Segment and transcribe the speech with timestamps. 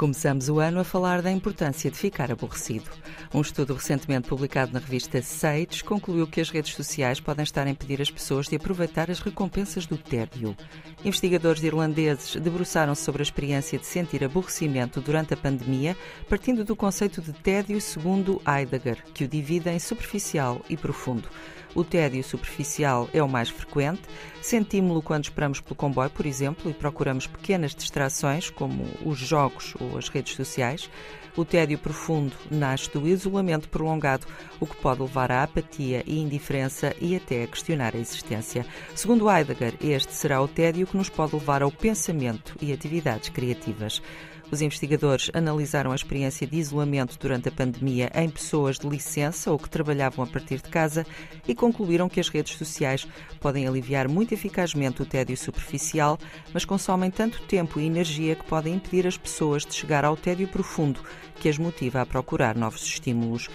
[0.00, 2.88] Começamos o ano a falar da importância de ficar aborrecido.
[3.34, 7.70] Um estudo recentemente publicado na revista Sage concluiu que as redes sociais podem estar a
[7.70, 10.56] impedir as pessoas de aproveitar as recompensas do tédio.
[11.04, 15.94] Investigadores irlandeses debruçaram-se sobre a experiência de sentir aborrecimento durante a pandemia,
[16.30, 21.28] partindo do conceito de tédio segundo Heidegger, que o divide em superficial e profundo.
[21.74, 24.02] O tédio superficial é o mais frequente.
[24.42, 29.96] Sentimos-lo quando esperamos pelo comboio, por exemplo, e procuramos pequenas distrações, como os jogos ou
[29.96, 30.90] as redes sociais.
[31.36, 34.26] O tédio profundo nasce do isolamento prolongado,
[34.58, 38.66] o que pode levar à apatia e indiferença e até a questionar a existência.
[38.96, 44.02] Segundo Heidegger, este será o tédio que nos pode levar ao pensamento e atividades criativas.
[44.50, 49.58] Os investigadores analisaram a experiência de isolamento durante a pandemia em pessoas de licença ou
[49.58, 51.06] que trabalhavam a partir de casa
[51.46, 53.06] e concluíram que as redes sociais
[53.38, 56.18] podem aliviar muito eficazmente o tédio superficial,
[56.52, 60.48] mas consomem tanto tempo e energia que podem impedir as pessoas de chegar ao tédio
[60.48, 61.00] profundo
[61.40, 63.48] que as motiva a procurar novos estímulos.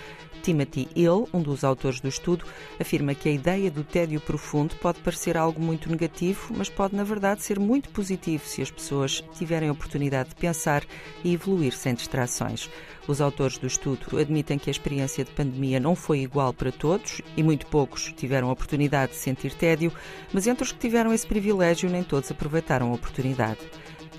[0.45, 2.45] Timothy Hill, um dos autores do estudo,
[2.79, 7.03] afirma que a ideia do tédio profundo pode parecer algo muito negativo, mas pode, na
[7.03, 10.83] verdade, ser muito positivo se as pessoas tiverem a oportunidade de pensar
[11.23, 12.69] e evoluir sem distrações.
[13.07, 17.23] Os autores do estudo admitem que a experiência de pandemia não foi igual para todos
[17.35, 19.91] e muito poucos tiveram a oportunidade de sentir tédio,
[20.31, 23.61] mas entre os que tiveram esse privilégio, nem todos aproveitaram a oportunidade.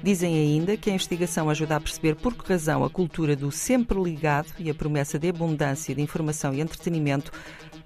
[0.03, 4.01] Dizem ainda que a investigação ajuda a perceber por que razão a cultura do sempre
[4.01, 7.33] ligado e a promessa de abundância de informação e entretenimento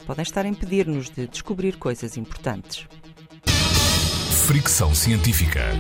[0.06, 2.86] podem estar a impedir-nos de descobrir coisas importantes.
[4.47, 5.70] Fricção científica.